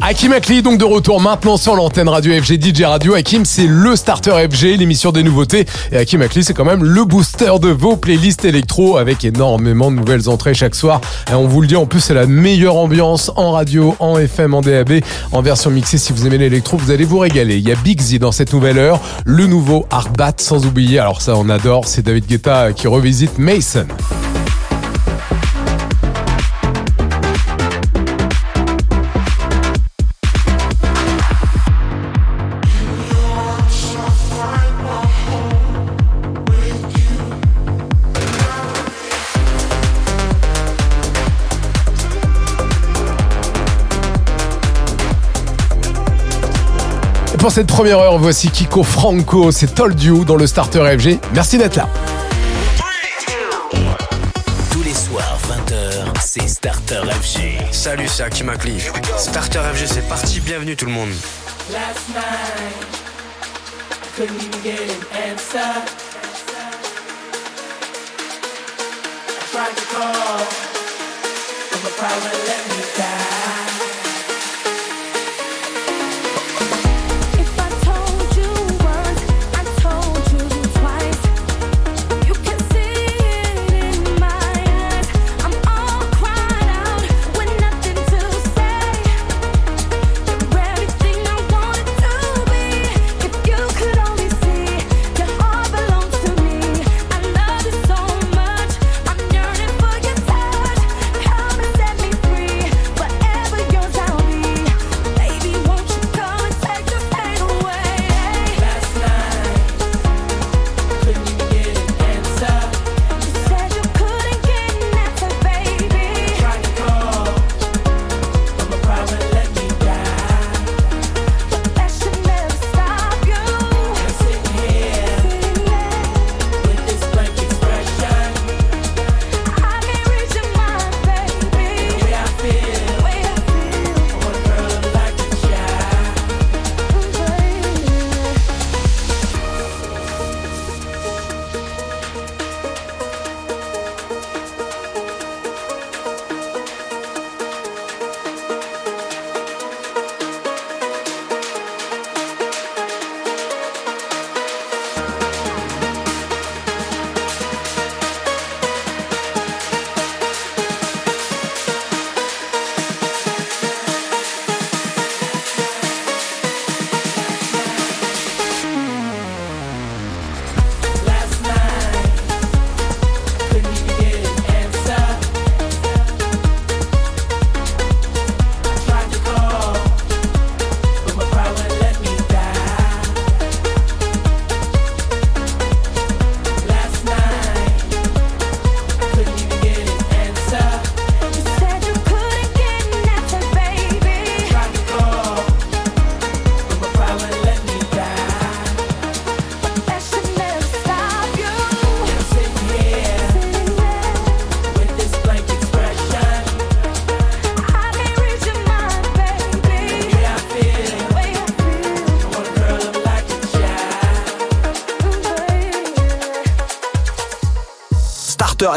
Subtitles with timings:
[0.00, 3.14] Hakim Akli, donc de retour maintenant sur l'antenne radio FG DJ Radio.
[3.14, 5.66] Hakim, c'est le starter FG, l'émission des nouveautés.
[5.90, 9.96] Et Hakim Akli, c'est quand même le booster de vos playlists électro avec énormément de
[9.96, 11.00] nouvelles entrées chaque soir.
[11.32, 14.60] On vous le dit, en plus, c'est la meilleure ambiance en radio, en FM, en
[14.60, 15.00] DAB,
[15.32, 15.98] en version mixée.
[15.98, 17.56] Si vous aimez l'électro, vous allez vous régaler.
[17.56, 21.20] Il y a Big Z dans cette nouvelle heure, le nouveau Hardbat, sans oublier, alors
[21.20, 23.86] ça on adore, c'est David Guetta qui revisite Mason.
[47.48, 51.18] Pour cette première heure, voici Kiko Franco, c'est Told You dans le starter FG.
[51.32, 51.88] Merci d'être là.
[54.70, 57.72] Tous les soirs, 20h, c'est Starter FG.
[57.72, 58.78] Salut, c'est Hakim Akli.
[59.16, 60.40] Starter FG, c'est parti.
[60.40, 61.08] Bienvenue tout le monde.
[61.72, 62.20] Last night,
[63.92, 65.58] I couldn't even get an answer.
[69.26, 70.44] I tried to call,
[71.70, 73.37] but my private let me down.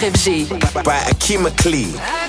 [0.00, 0.48] FG.
[0.84, 2.27] By Akima Klee.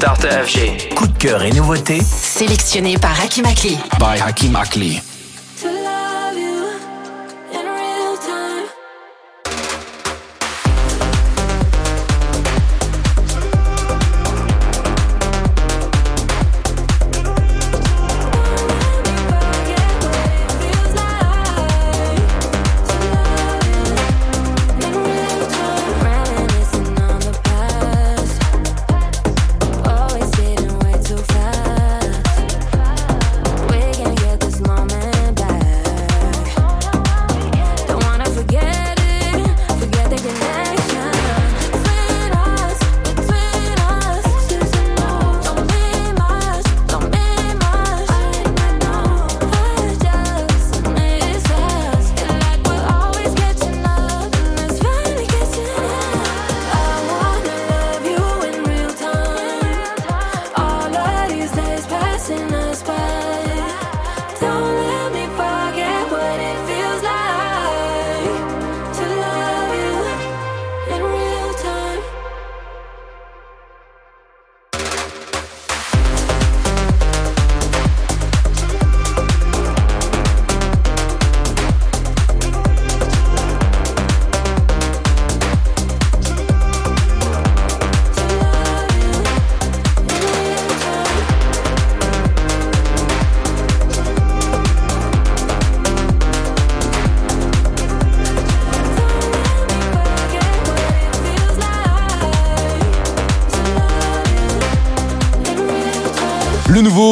[0.00, 0.94] Starter FG.
[0.94, 2.00] Coup de cœur et nouveautés.
[2.00, 3.76] Sélectionné par Hakim Akli.
[3.98, 4.98] By Hakim Akli.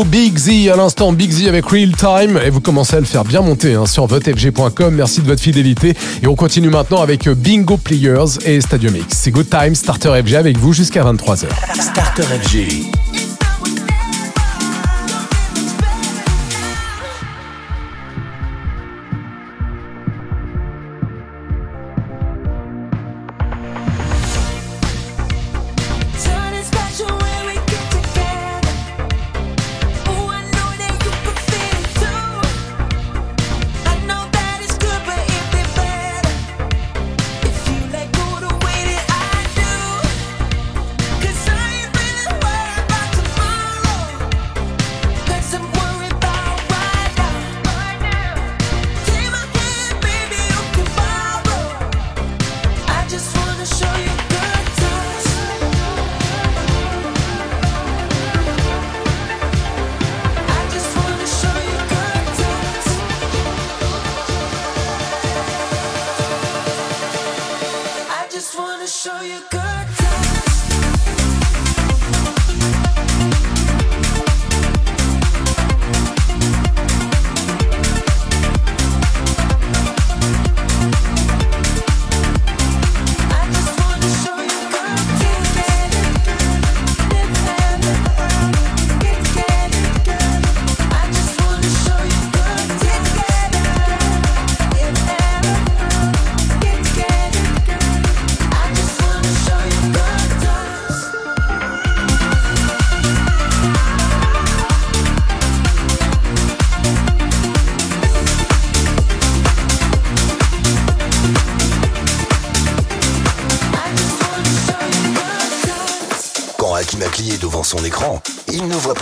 [0.05, 3.25] Big Z à l'instant, Big Z avec Real Time et vous commencez à le faire
[3.25, 4.95] bien monter hein, sur votefg.com.
[4.95, 9.07] Merci de votre fidélité et on continue maintenant avec euh, Bingo Players et Stadium X.
[9.11, 11.47] C'est Good Time Starter FG avec vous jusqu'à 23h.
[11.81, 13.08] Starter FG.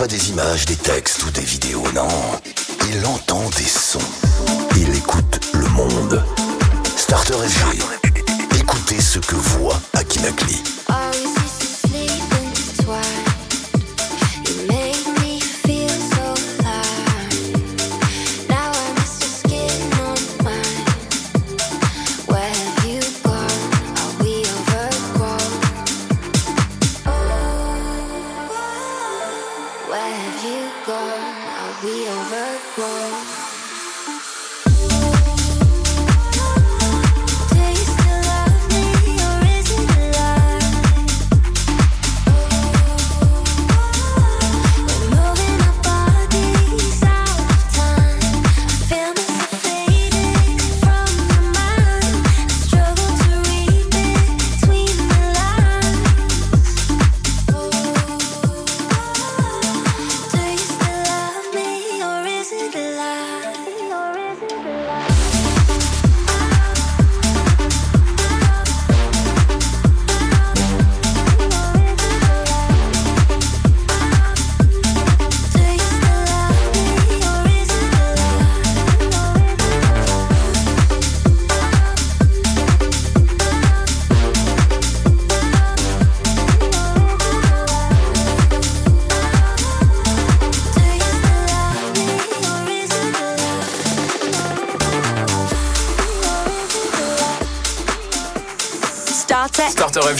[0.07, 0.65] des images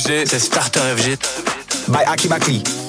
[0.08, 1.18] C'est Starter FG.
[1.90, 2.87] By Aki Bakli.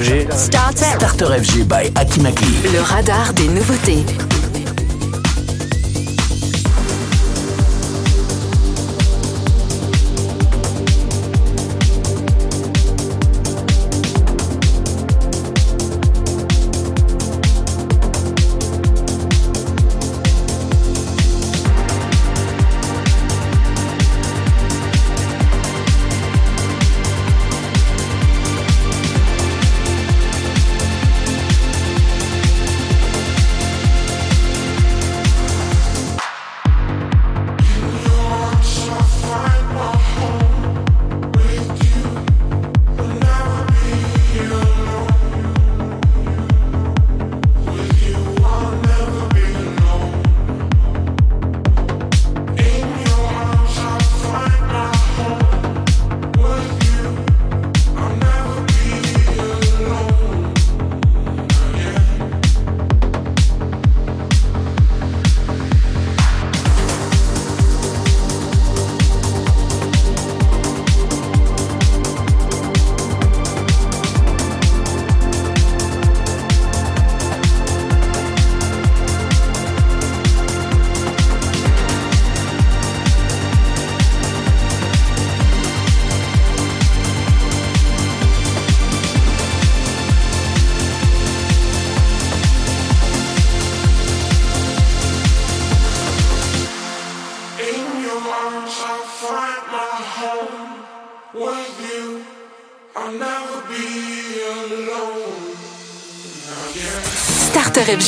[0.00, 0.30] FG.
[0.32, 0.96] Starter.
[1.42, 2.46] FG by Akimakli.
[2.72, 4.27] Le radar des nouveautés.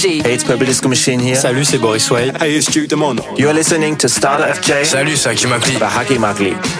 [0.02, 1.34] Hey, it's Purple Disco Machine here.
[1.36, 2.32] Salut, c'est Boris Way.
[2.40, 3.16] Hey, it's Duke Demon.
[3.36, 4.86] You're listening to Starter FJ.
[4.86, 5.78] Salut, c'est Hakim Makli.
[5.78, 6.79] By Hakim Akli.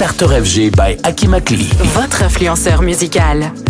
[0.00, 1.68] Starter FG by Aki Makli.
[1.92, 3.69] Votre influenceur musical.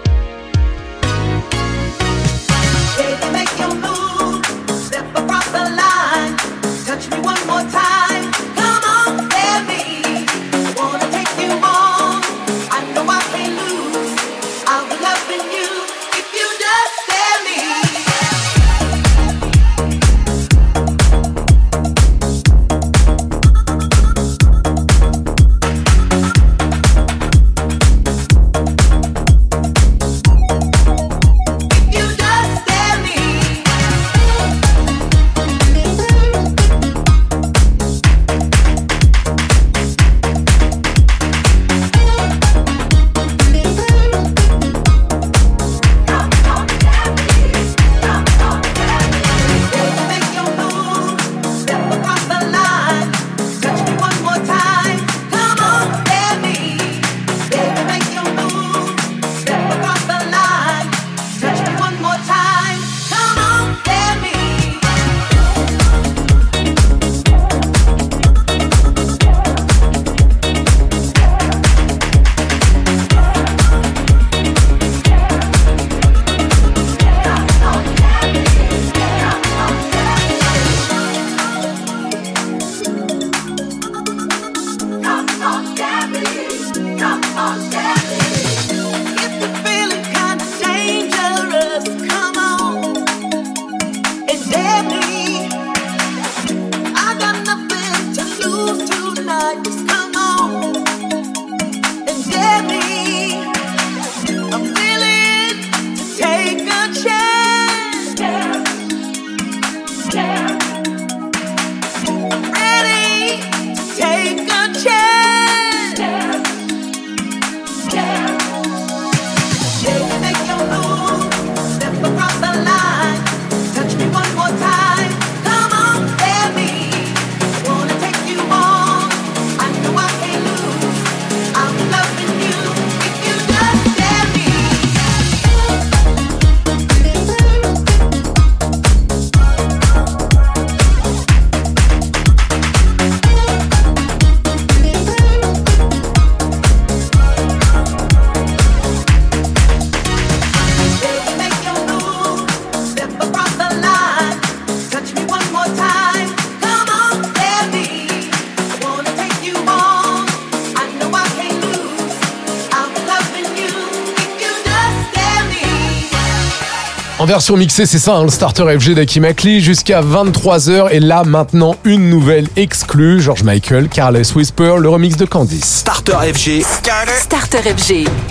[167.31, 170.89] version mixée, c'est ça, hein, le starter FG d'Aki d'Akimakli jusqu'à 23h.
[170.91, 173.21] Et là, maintenant, une nouvelle exclue.
[173.21, 175.63] George Michael, Carless Whisper, le remix de Candice.
[175.63, 176.61] Starter FG.
[176.61, 178.30] Starter FG.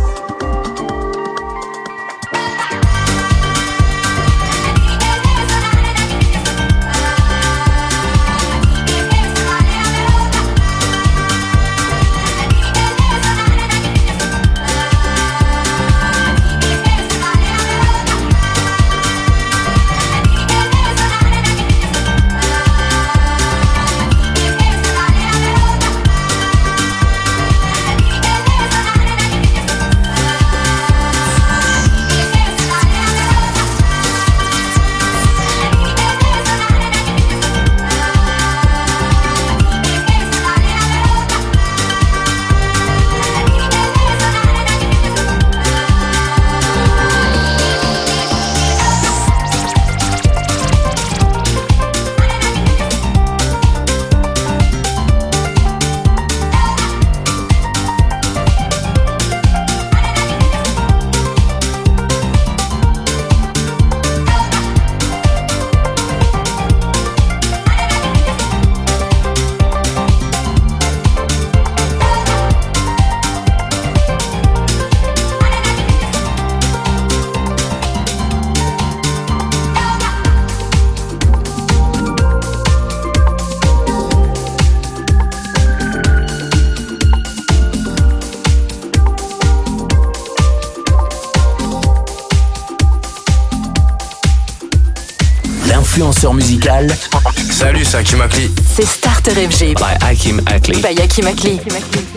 [97.49, 98.51] Salut, c'est Hakim Akli.
[98.75, 99.73] C'est Starter FG.
[99.75, 100.79] by Hakim Akli.
[100.81, 101.59] By Hakim Akli.
[101.59, 102.10] Nouveauté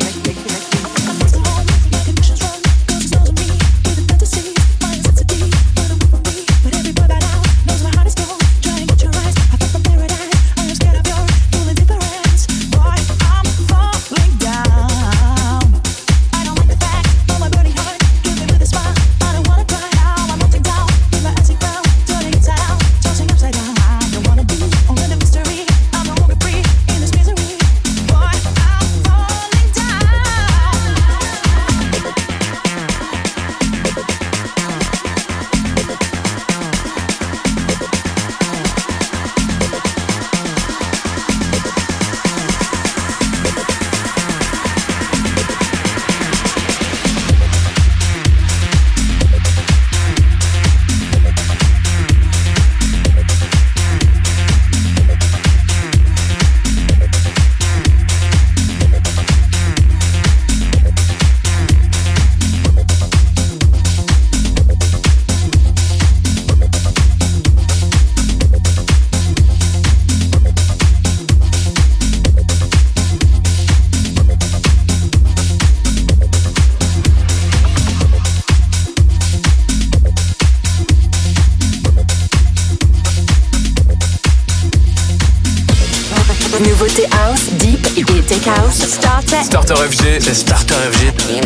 [89.64, 89.77] Starter.
[89.77, 91.40] Starter FG, c'est Starter FG.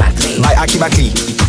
[0.79, 1.48] by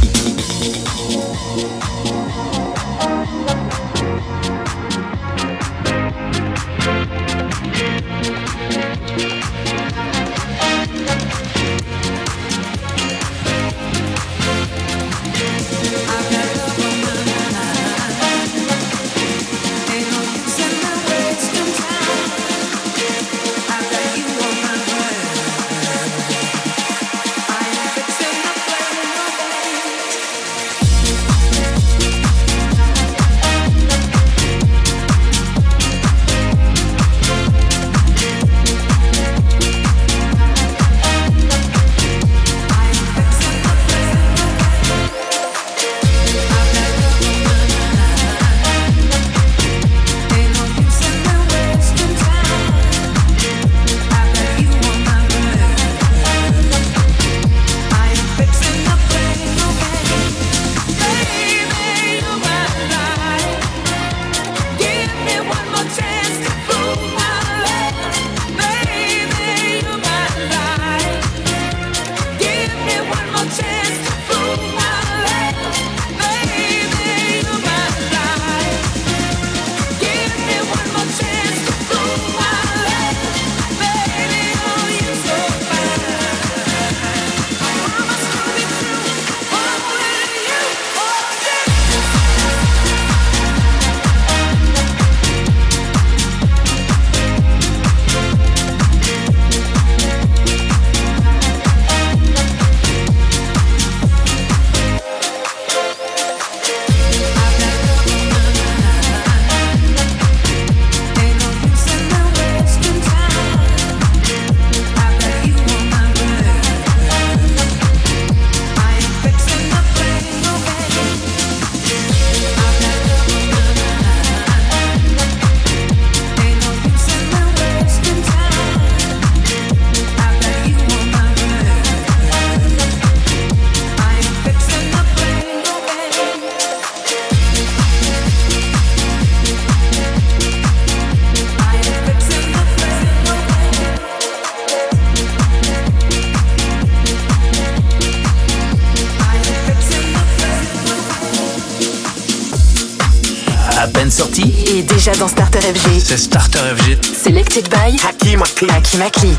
[158.97, 159.38] Maki.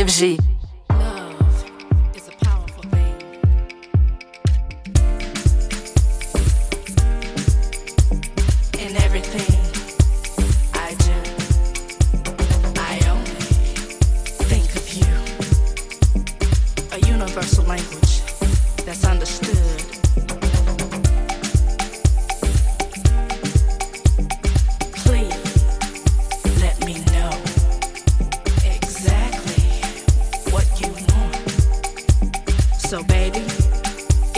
[0.00, 0.59] FG.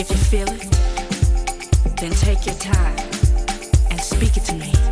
[0.02, 2.98] If you feel it, then take your time
[3.88, 4.91] and speak it to me.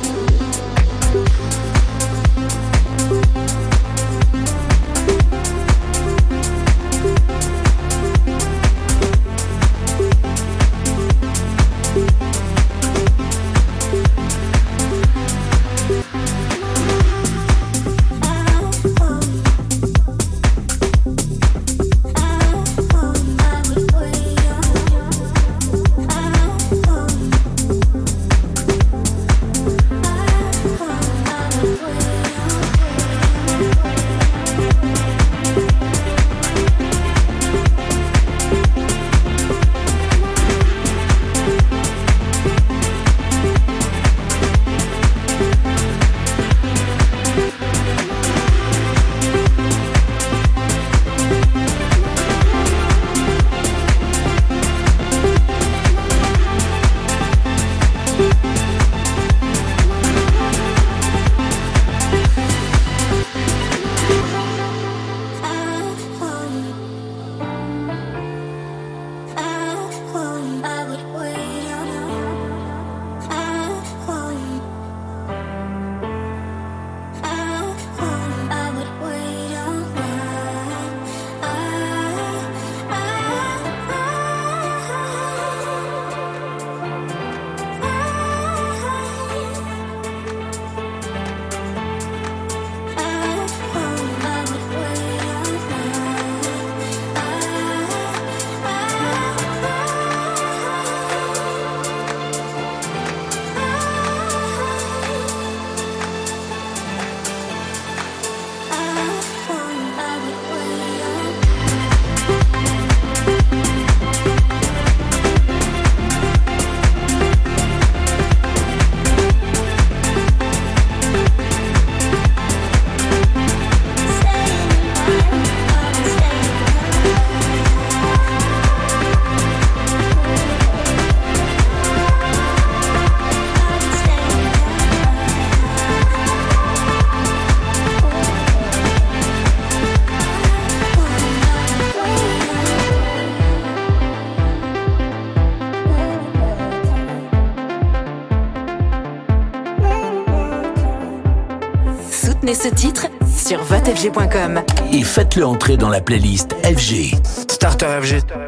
[152.53, 154.61] ce titre sur votefg.com.
[154.91, 157.15] Et faites-le entrer dans la playlist FG.
[157.49, 158.40] Starter FG.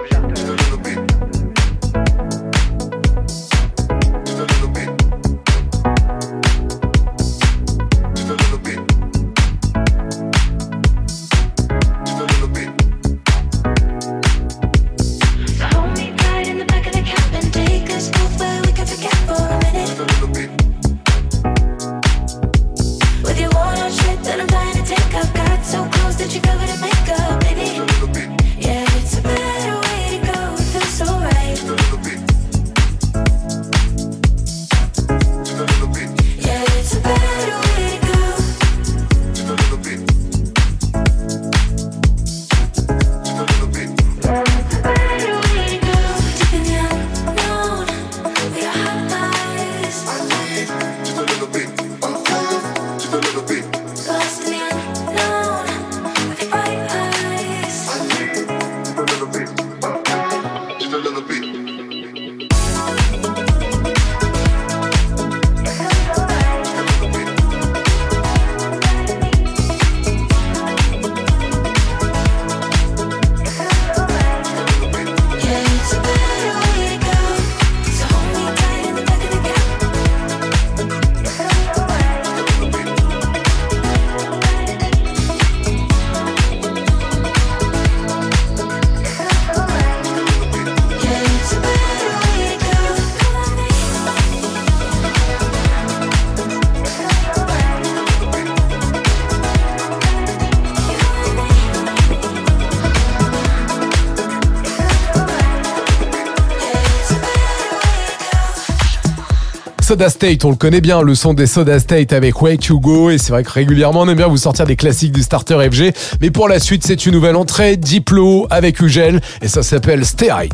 [109.94, 113.12] Soda State, on le connaît bien, le son des Soda State avec Wake You Go,
[113.12, 115.94] et c'est vrai que régulièrement on aime bien vous sortir des classiques du starter FG,
[116.20, 120.30] mais pour la suite c'est une nouvelle entrée, Diplo avec Ugel, et ça s'appelle Stay
[120.30, 120.52] High.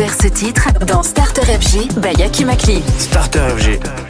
[0.00, 2.82] découvert ce titre dans Starter FG by Yakimakli.
[2.98, 4.09] Starter FG.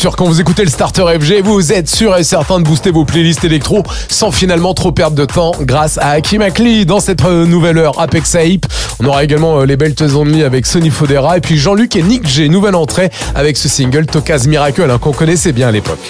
[0.00, 3.04] Sûr, quand vous écoutez le Starter FG, vous êtes sûr et certain de booster vos
[3.04, 6.86] playlists électro sans finalement trop perdre de temps grâce à Hakim Akli.
[6.86, 8.64] Dans cette euh, nouvelle heure, Apex Ape,
[8.98, 12.26] on aura également euh, les Belts Only avec Sony Fodera et puis Jean-Luc et Nick
[12.26, 16.08] G, nouvelle entrée avec ce single Tokaz Miracle hein, qu'on connaissait bien à l'époque.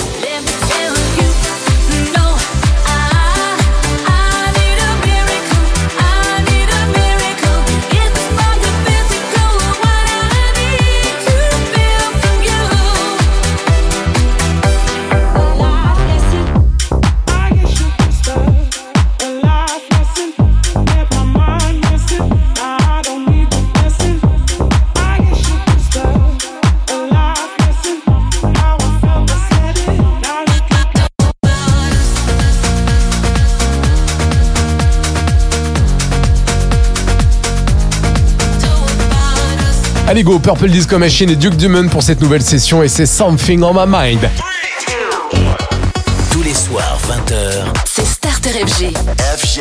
[40.31, 43.74] Go, Purple Disco Machine et Duke Dumont pour cette nouvelle session et c'est Something on
[43.74, 44.31] My Mind.
[46.31, 48.93] Tous les soirs, 20h, C'est Starter FG.
[49.37, 49.61] FJ.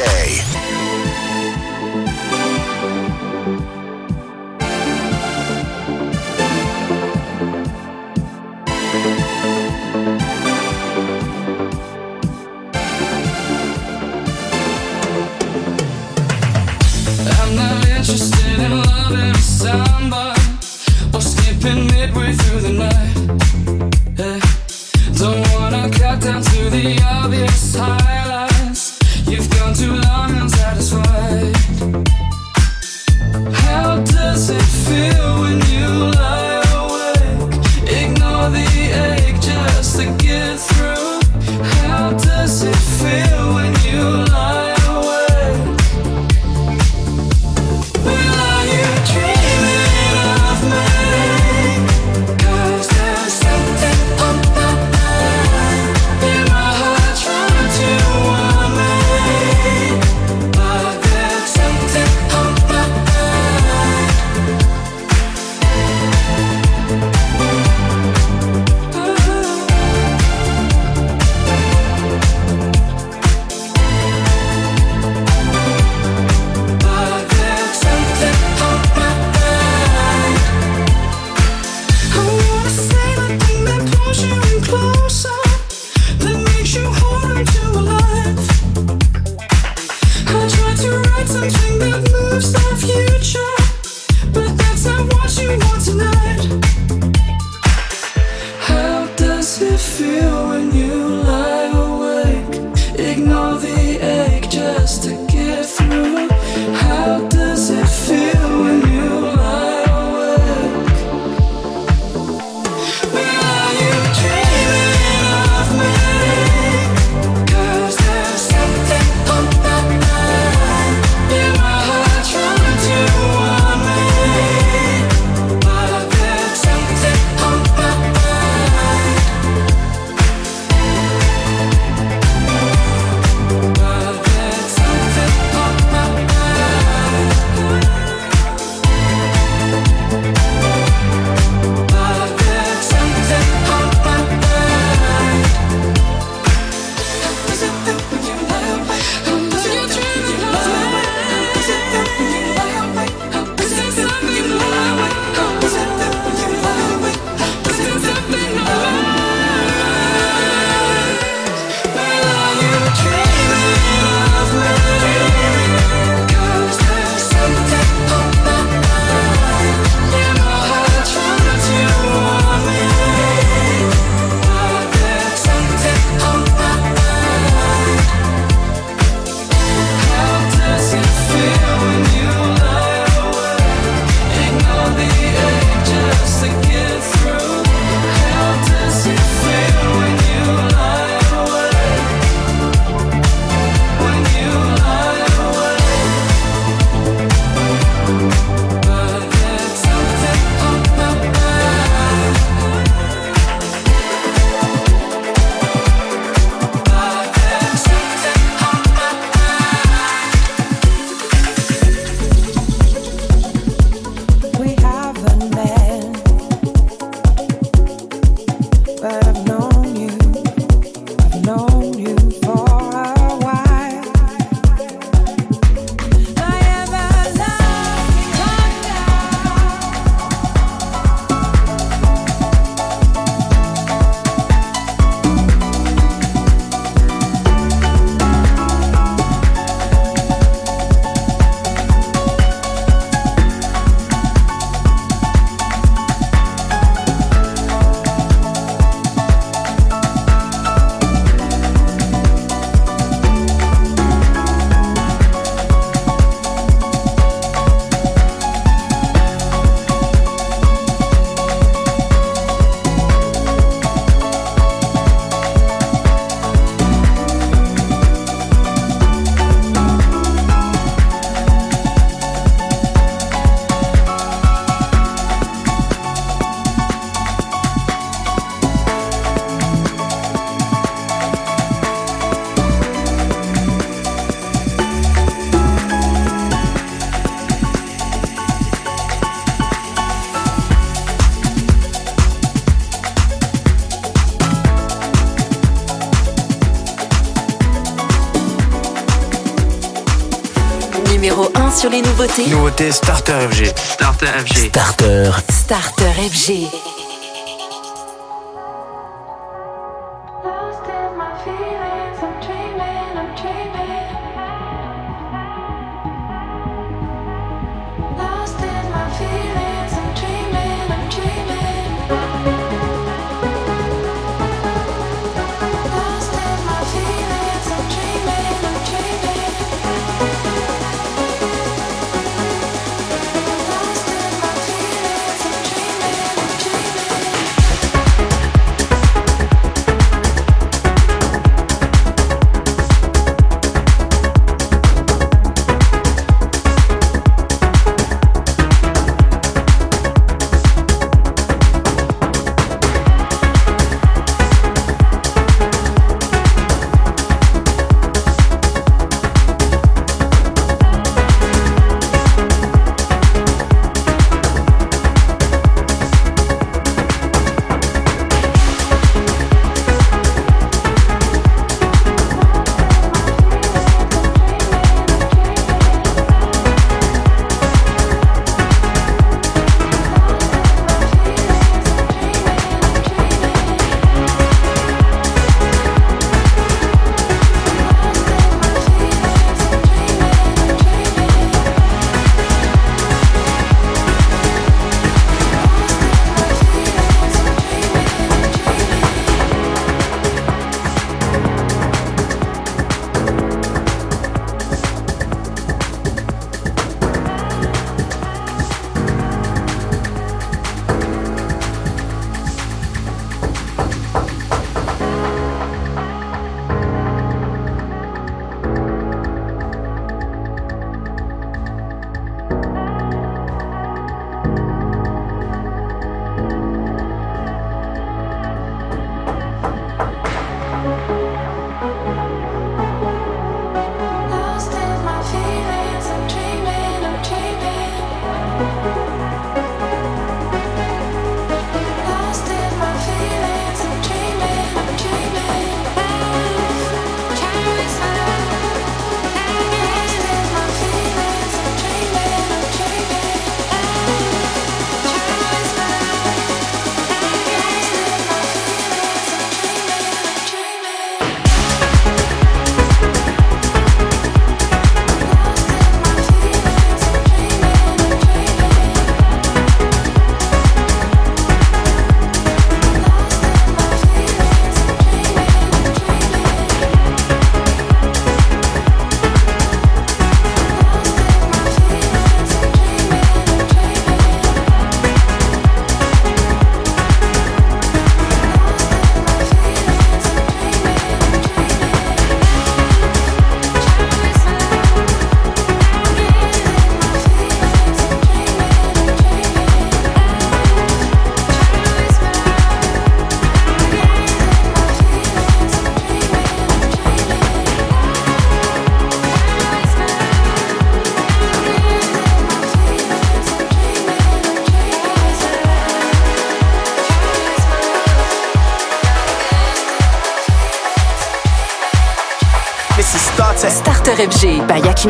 [302.19, 302.49] 1 sur les nouveautés.
[302.49, 303.65] Nouveauté Starter FG.
[303.77, 304.67] Starter FG.
[304.69, 305.31] Starter.
[305.49, 306.98] Starter FG.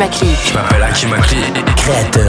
[0.01, 0.35] Akimakli.
[0.45, 1.37] Je m'appelle Akimakli.
[1.75, 2.28] Créateur.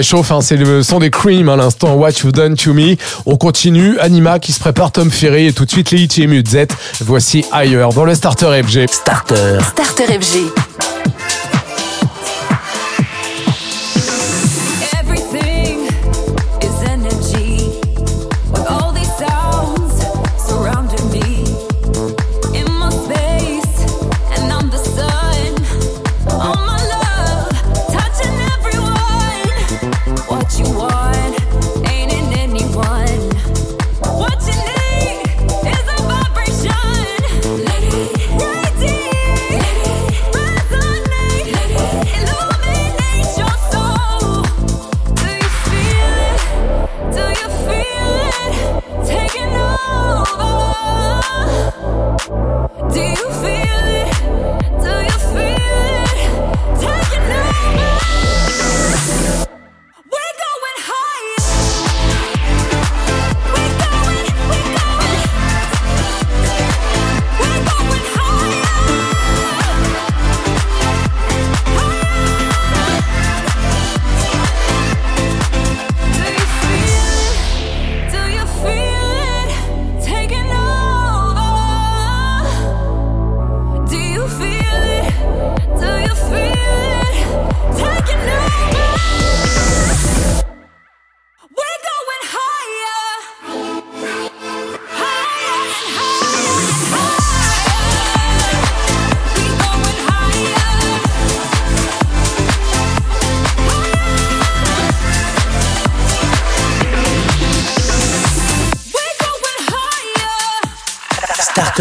[0.00, 0.40] réchauffe, hein.
[0.40, 2.96] c'est le son des Cream à l'instant, What You Done To Me.
[3.26, 6.68] On continue, Anima qui se prépare, Tom Ferry et tout de suite les ITMU Z.
[7.02, 8.86] Voici ailleurs dans le Starter FG.
[8.90, 9.58] Starter.
[9.60, 10.69] Starter FG.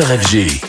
[0.01, 0.68] FG.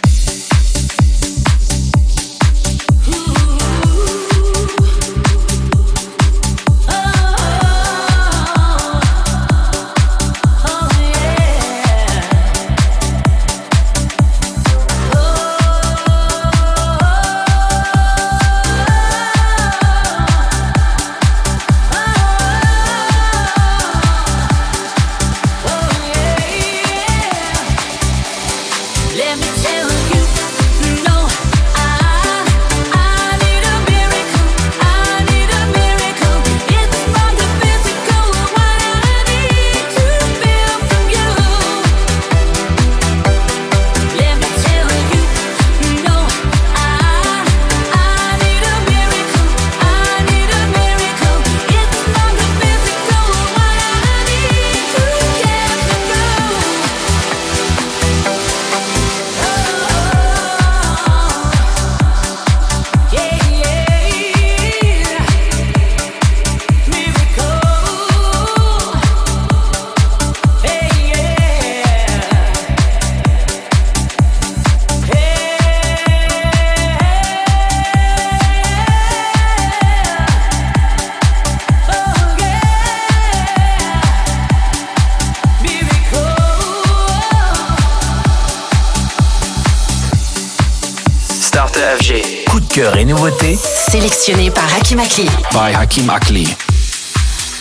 [91.60, 92.44] Starter FG.
[92.48, 95.26] Coup de cœur et nouveautés Sélectionné par Hakim Akli.
[95.52, 96.44] by Hakim Akli.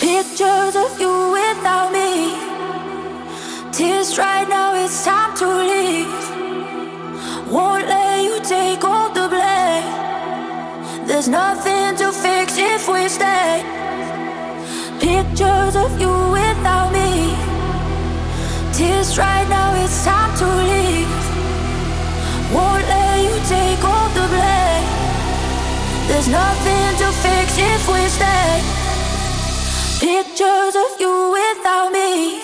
[0.00, 2.32] Pictures of you without me.
[3.72, 6.08] Tears right now, it's time to leave.
[7.50, 9.84] Won't let you take all the blame.
[11.06, 13.62] There's nothing to fix if we stay.
[14.98, 17.34] Pictures of you without me.
[18.72, 21.20] Tears right now, it's time to leave.
[22.52, 23.79] Won't let you take all the blame.
[26.10, 28.60] There's nothing to fix if we stay.
[30.00, 32.39] Pictures of you without me.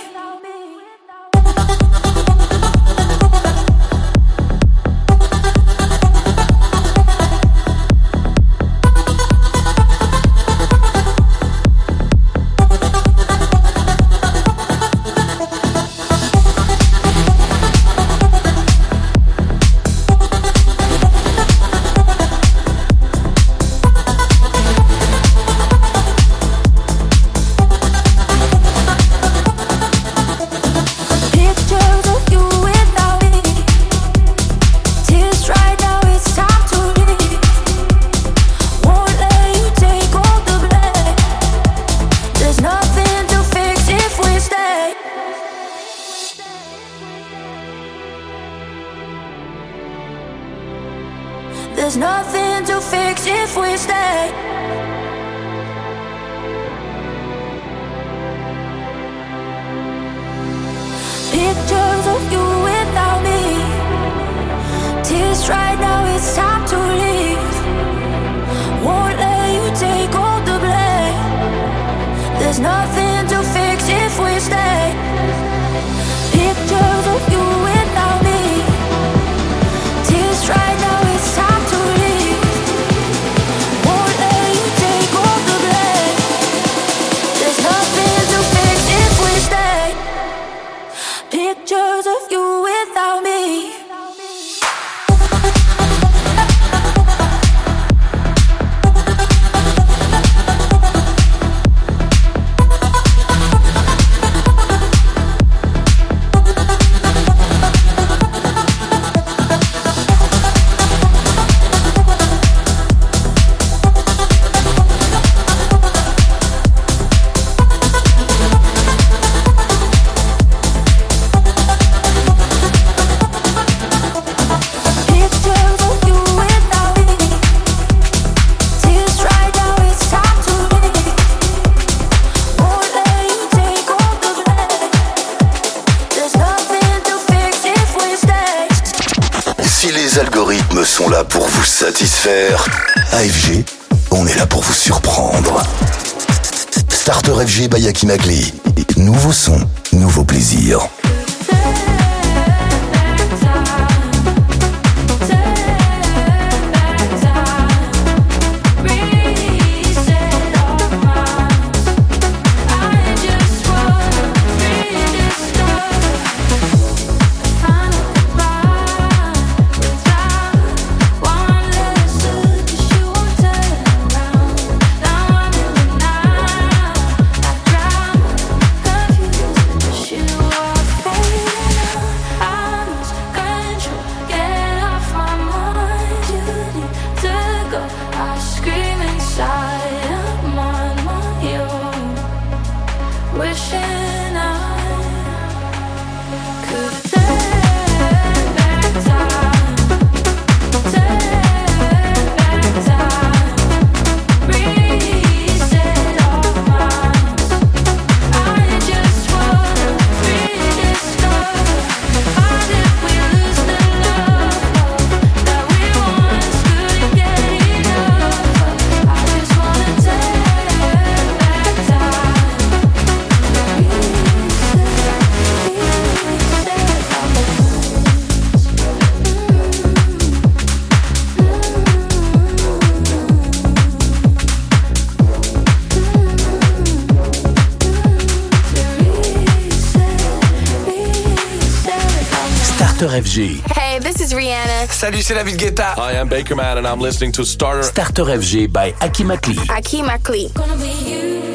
[243.17, 243.63] FG.
[243.73, 244.91] Hey, this is Rihanna.
[244.91, 245.95] Salut, c'est David Guetta.
[245.97, 247.83] I am Baker Man and I'm listening to Starter.
[247.83, 249.57] Starter FG by Hakim Akli.
[249.69, 250.53] Hakim Akli.
[250.53, 251.46] Gonna be you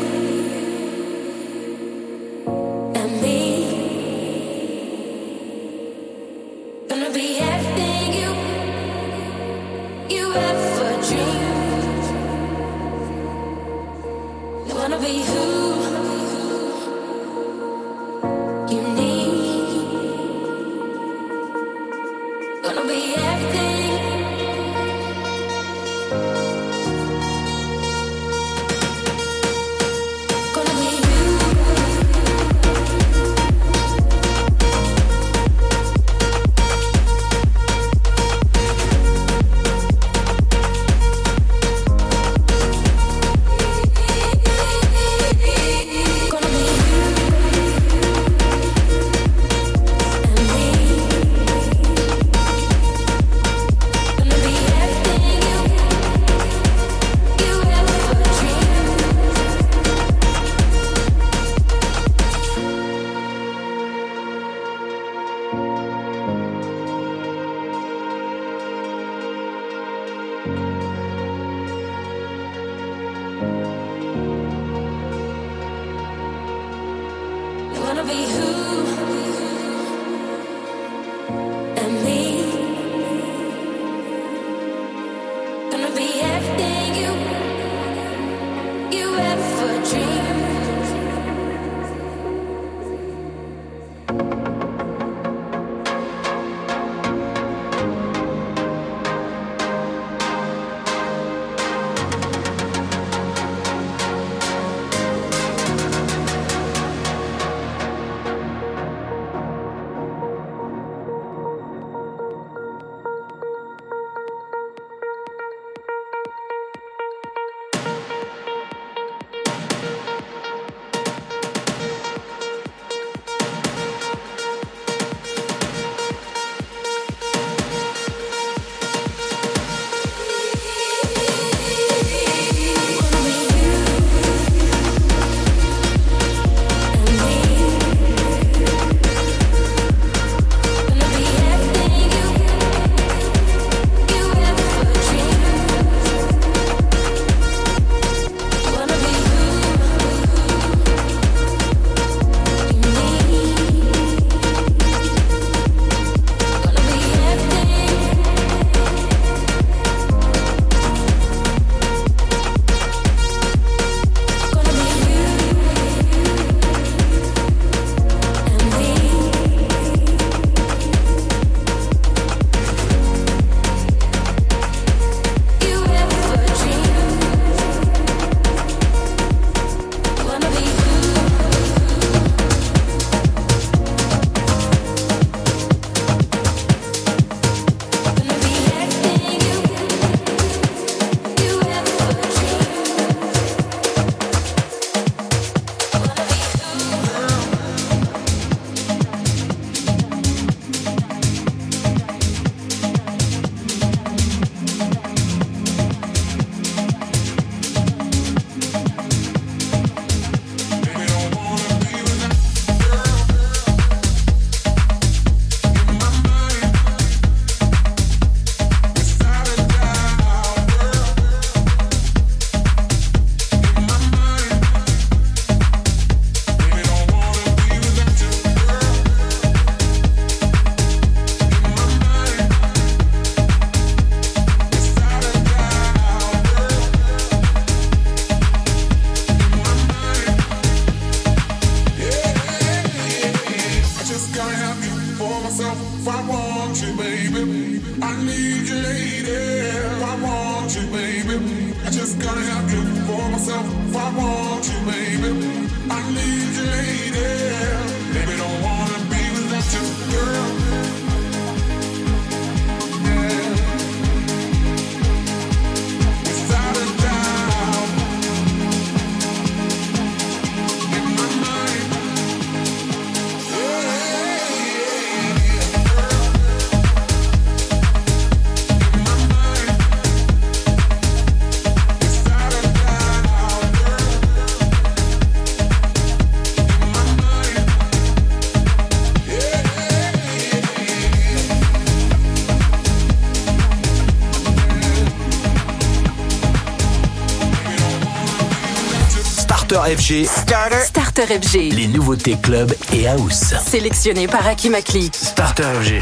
[299.91, 300.25] FG.
[300.25, 300.79] Starter.
[300.85, 301.73] Starter FG.
[301.73, 303.53] Les nouveautés club et house.
[303.67, 305.11] Sélectionné par Hakim Akli.
[305.13, 306.01] Starter FG.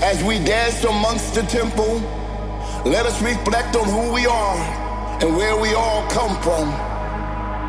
[0.00, 2.00] As we dance amongst the temple,
[2.84, 4.58] let us reflect on who we are
[5.22, 6.68] and where we all come from.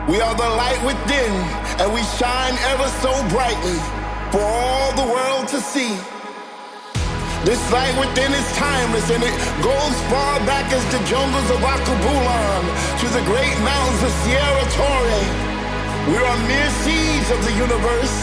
[0.08, 1.32] We are the light within,
[1.80, 3.80] and we shine ever so brightly
[4.30, 5.98] for all the world to see.
[7.46, 12.64] This light within is timeless, and it goes far back as the jungles of Akabulan
[12.98, 15.22] to the great mountains of Sierra Torre.
[16.10, 18.16] We are mere seeds of the universe,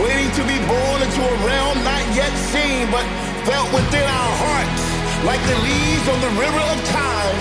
[0.00, 3.04] waiting to be born into a realm not yet seen, but
[3.44, 4.84] felt within our hearts,
[5.28, 7.36] like the leaves on the river of time.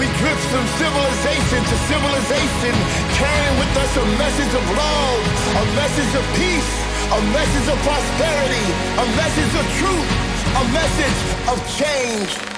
[0.00, 2.72] We drift from civilization to civilization,
[3.12, 5.20] carrying with us a message of love,
[5.52, 6.72] a message of peace,
[7.12, 8.66] a message of prosperity,
[9.04, 10.27] a message of truth,
[10.58, 12.57] a message of change.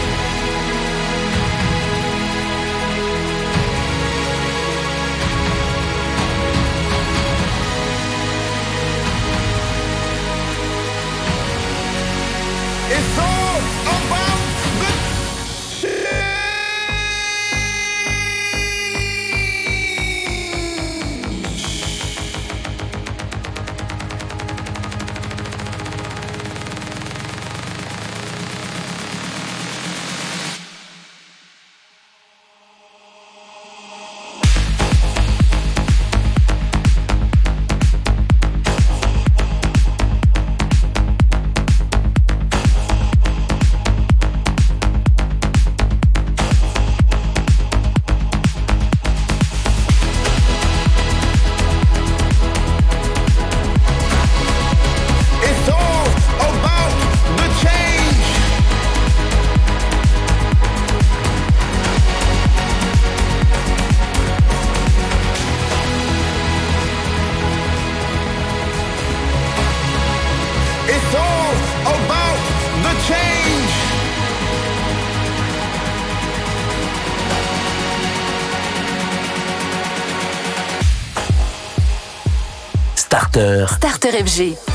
[84.13, 84.70] FG.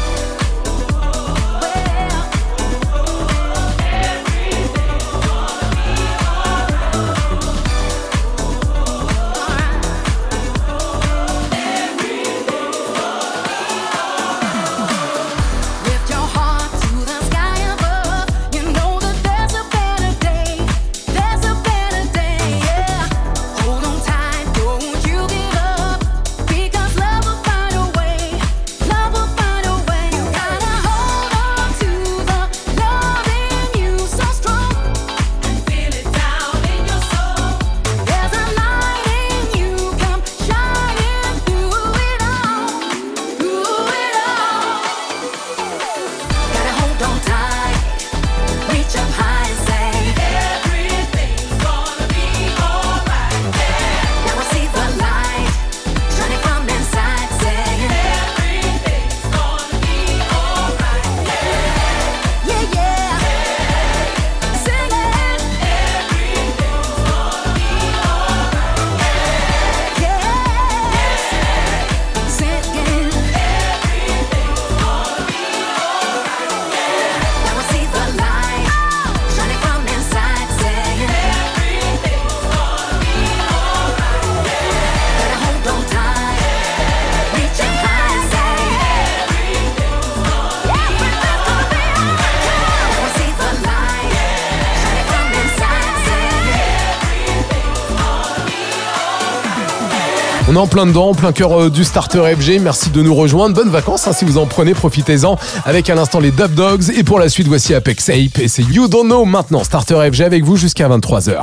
[100.56, 102.60] Est en plein dedans, en plein cœur euh, du starter FG.
[102.60, 103.54] Merci de nous rejoindre.
[103.54, 105.36] Bonnes vacances hein, si vous en prenez, profitez-en.
[105.64, 106.90] Avec à l'instant les Dub Dogs.
[106.96, 108.38] Et pour la suite, voici Apex Ape.
[108.38, 109.62] Et c'est You Don't Know maintenant.
[109.64, 111.42] Starter FG avec vous jusqu'à 23h.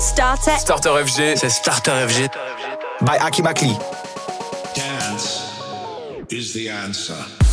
[0.00, 0.58] Starter.
[0.58, 2.28] Starter FG, c'est Starter FG.
[3.02, 3.76] By Aki Makli.
[4.74, 5.42] Dance
[6.30, 7.45] is the answer.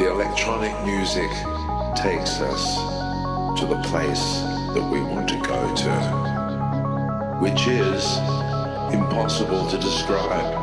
[0.00, 1.28] the electronic music
[1.94, 2.78] takes us
[3.60, 4.40] to the place
[4.72, 5.92] that we want to go to,
[7.38, 8.16] which is
[8.94, 10.54] impossible to describe.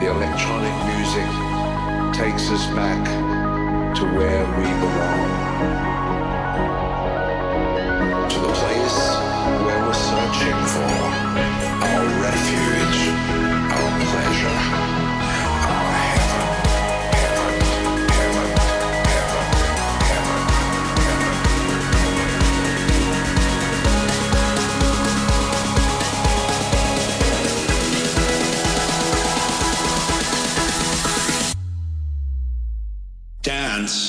[0.00, 1.28] The electronic music
[2.16, 3.04] takes us back
[3.96, 5.28] to where we belong,
[8.30, 8.98] to the place
[9.60, 10.96] where we're searching for
[11.84, 12.85] our refuge.
[33.76, 34.05] dance.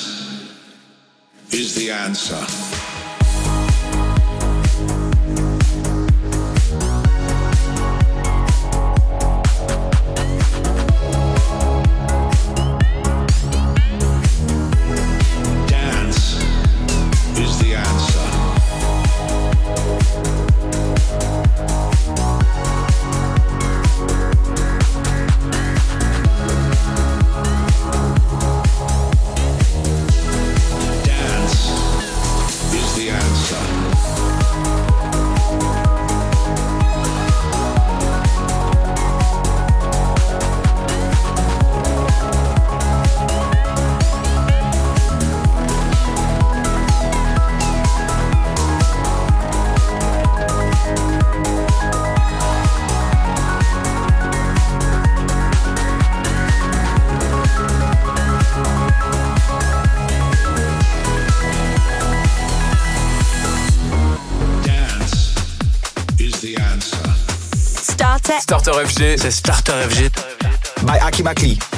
[68.68, 69.16] Starter FG.
[69.16, 70.10] C'est Starter FG.
[70.82, 71.77] By Aki Bakli.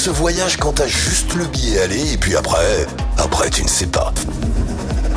[0.00, 2.86] ce voyage quand t'as juste le billet aller et puis après,
[3.18, 4.14] après tu ne sais pas.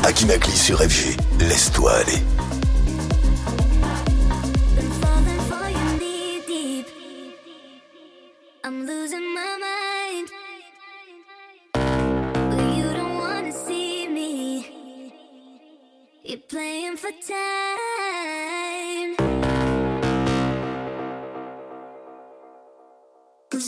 [0.04, 2.22] Akinakli sur FG, laisse-toi aller.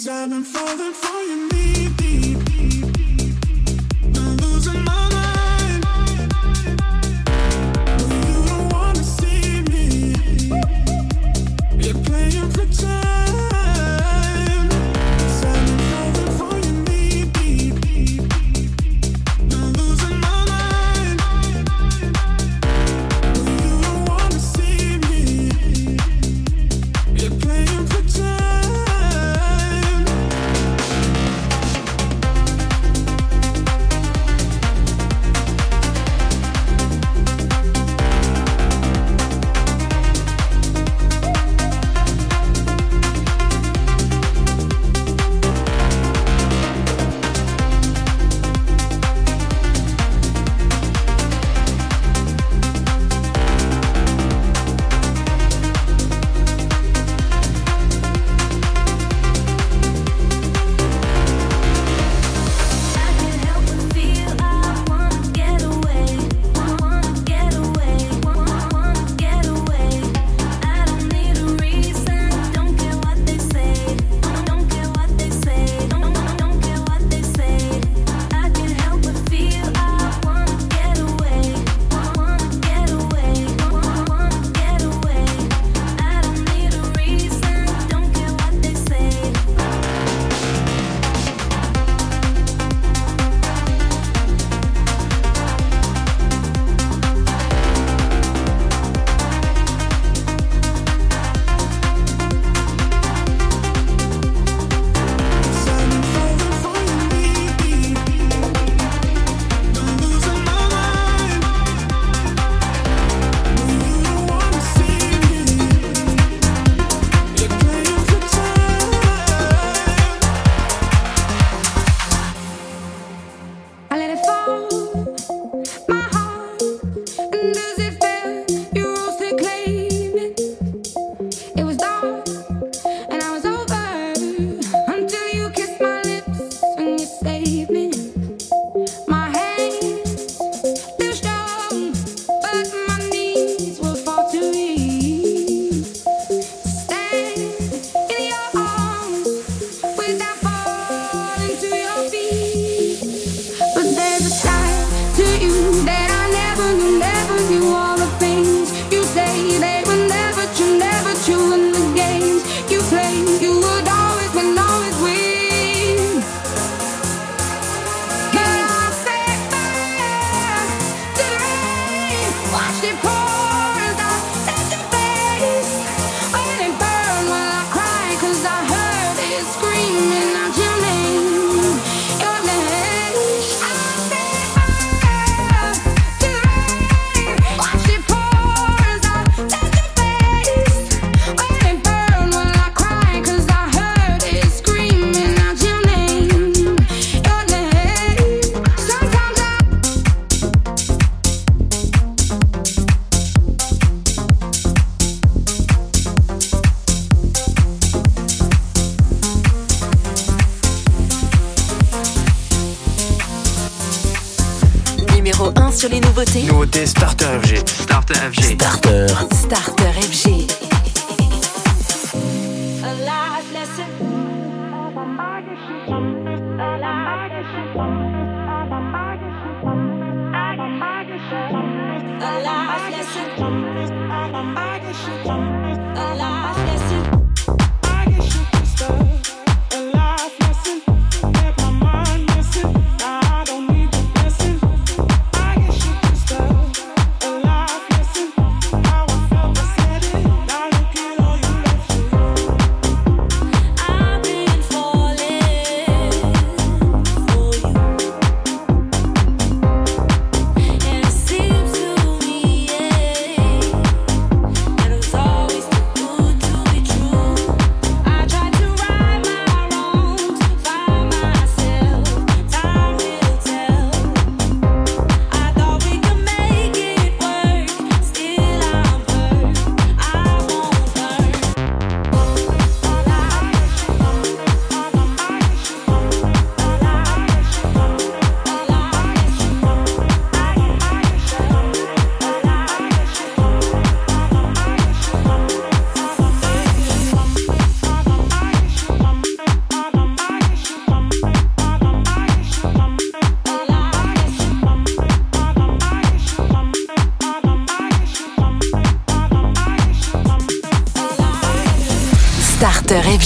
[0.09, 1.56] I've been falling for you.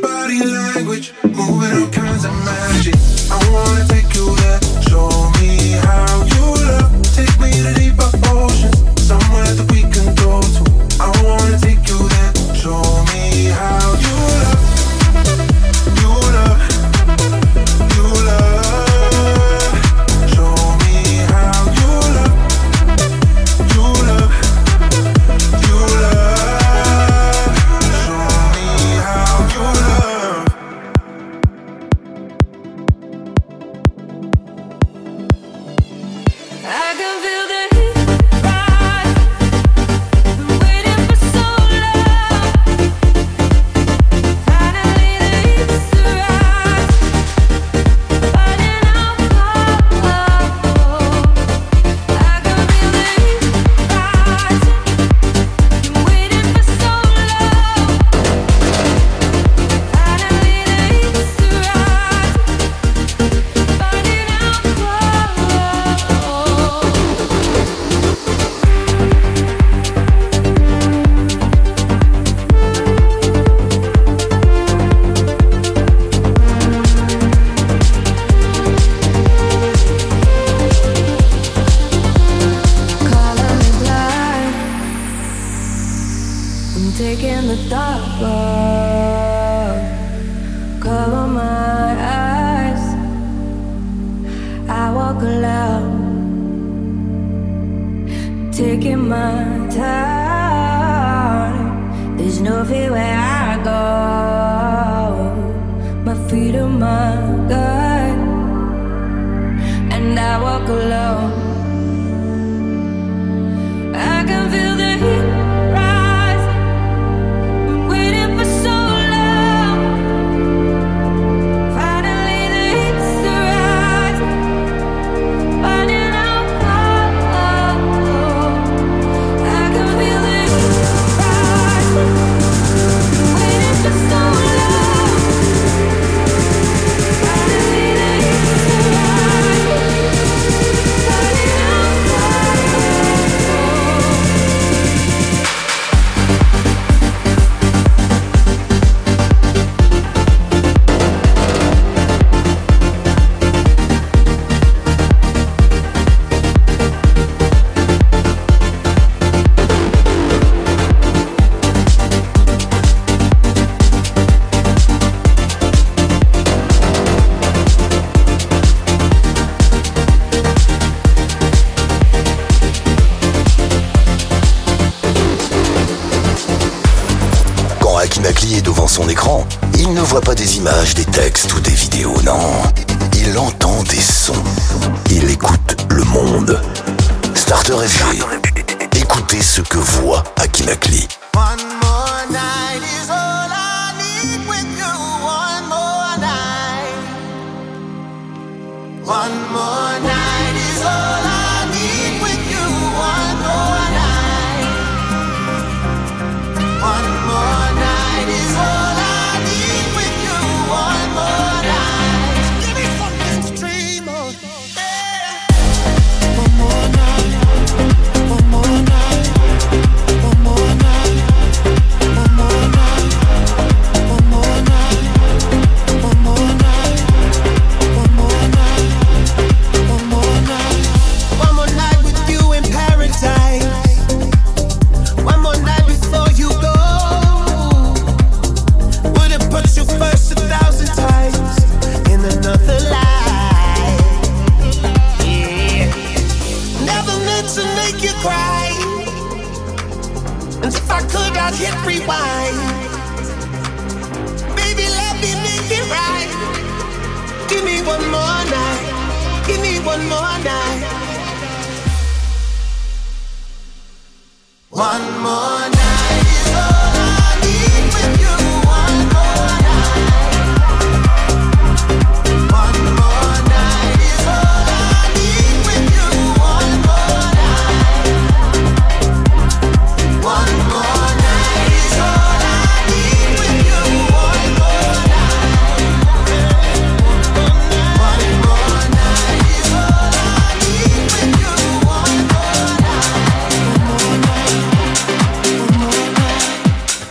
[0.00, 2.94] body language, moving all kinds of magic.
[3.30, 3.89] I wanna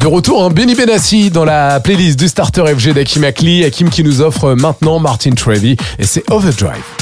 [0.09, 3.63] retour, hein, Benny Benassi dans la playlist du starter FG d'Akim Akli.
[3.63, 6.98] Akim qui nous offre maintenant Martin Trevi et c'est Overdrive.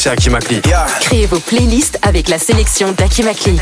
[0.00, 0.62] c'est Akimakli.
[1.00, 3.58] Créez vos playlists avec la sélection d'Akimakli.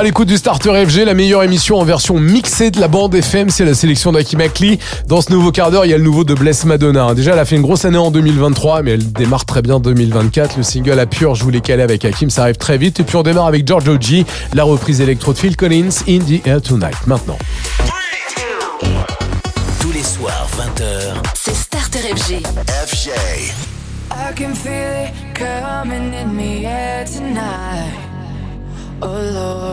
[0.00, 3.50] À l'écoute du Starter FG, la meilleure émission en version mixée de la bande FM,
[3.50, 4.78] c'est la sélection d'Aki Makli.
[5.06, 7.12] Dans ce nouveau quart d'heure, il y a le nouveau de Bless Madonna.
[7.12, 10.56] Déjà, elle a fait une grosse année en 2023, mais elle démarre très bien 2024.
[10.56, 12.98] Le single à pure, je voulais caler avec Hakim, ça arrive très vite.
[12.98, 14.24] Et puis on démarre avec Giorgio G,
[14.54, 16.96] la reprise électro de Phil Collins, In the Air Tonight.
[17.06, 17.36] Maintenant.
[19.80, 21.28] Tous les soirs, 20h.
[21.34, 22.42] C'est Starter FG.
[22.86, 23.10] FG.
[24.12, 28.09] I can feel it coming in the air tonight.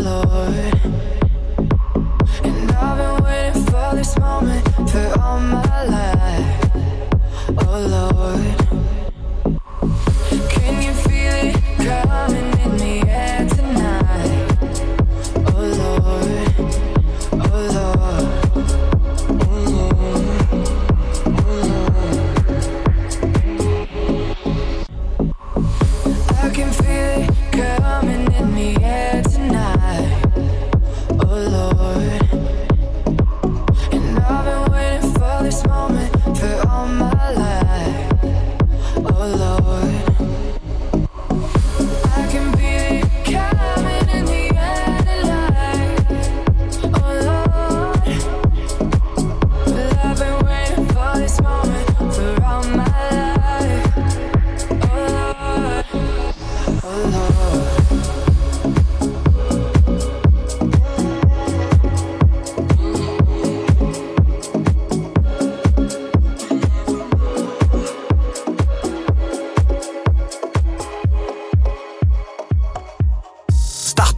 [0.00, 0.81] Lord.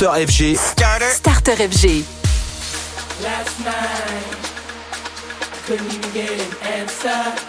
[0.05, 0.57] Starter FG.
[0.59, 1.09] Starter
[1.65, 2.05] FG.
[3.23, 4.37] Last night,
[5.41, 7.44] I couldn't even get an answer.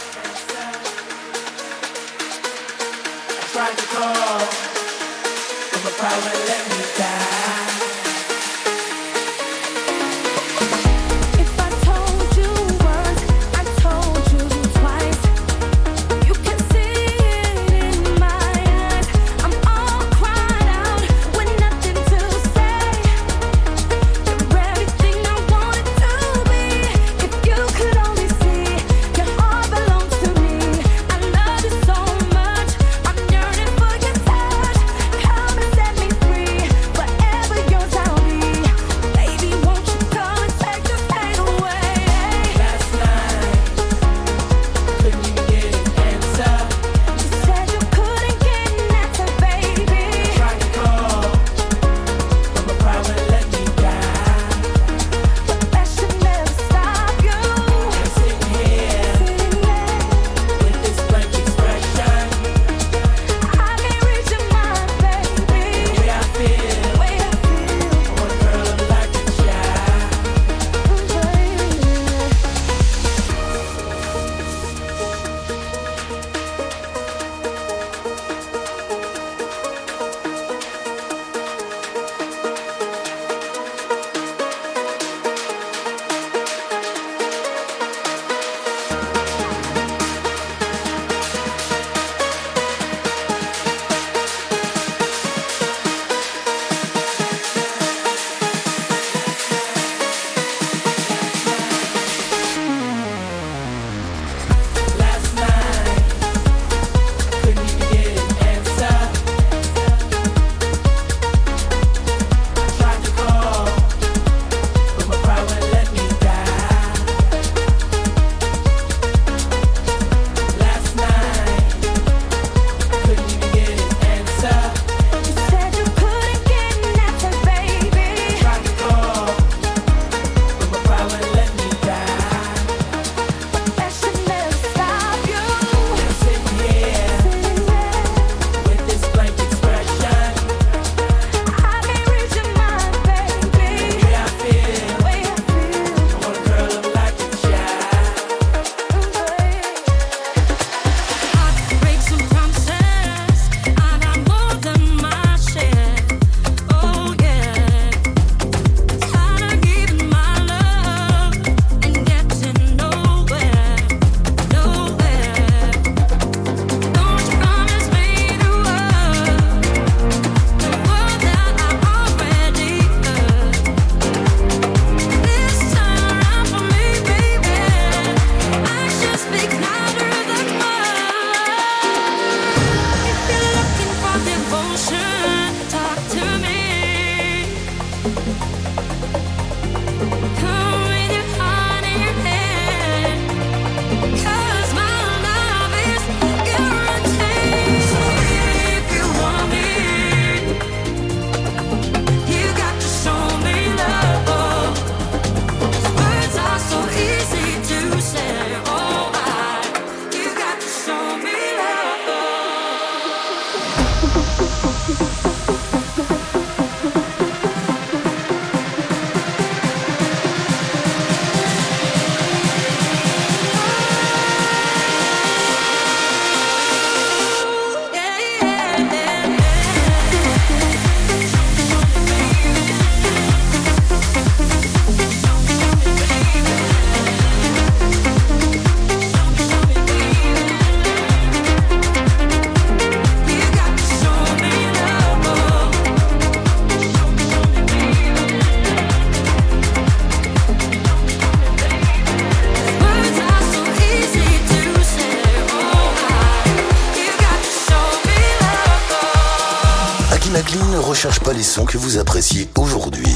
[261.63, 263.15] Que vous appréciez aujourd'hui.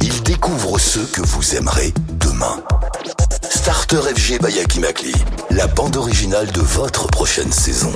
[0.00, 2.60] Il découvre ceux que vous aimerez demain.
[3.48, 5.14] Starter FG by Hakim Akli,
[5.50, 7.92] la bande originale de votre prochaine saison.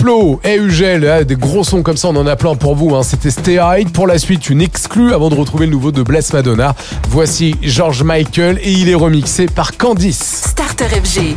[0.00, 2.94] Diplo et Ugel, ah, des gros sons comme ça, on en a plein pour vous.
[2.96, 3.02] hein.
[3.02, 3.90] C'était Stay Hide.
[3.92, 6.74] Pour la suite, une exclue avant de retrouver le nouveau de Bless Madonna.
[7.10, 10.44] Voici George Michael et il est remixé par Candice.
[10.46, 11.36] Starter FG.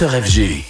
[0.00, 0.69] Starter FG.